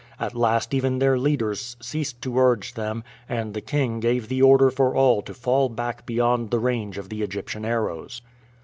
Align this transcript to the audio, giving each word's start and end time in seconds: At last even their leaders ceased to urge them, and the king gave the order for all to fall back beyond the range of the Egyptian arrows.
At 0.19 0.33
last 0.33 0.73
even 0.73 0.97
their 0.97 1.15
leaders 1.15 1.77
ceased 1.79 2.23
to 2.23 2.35
urge 2.39 2.73
them, 2.73 3.03
and 3.29 3.53
the 3.53 3.61
king 3.61 3.99
gave 3.99 4.29
the 4.29 4.41
order 4.41 4.71
for 4.71 4.95
all 4.95 5.21
to 5.21 5.33
fall 5.35 5.69
back 5.69 6.07
beyond 6.07 6.49
the 6.49 6.57
range 6.57 6.97
of 6.97 7.09
the 7.09 7.21
Egyptian 7.21 7.63
arrows. 7.63 8.23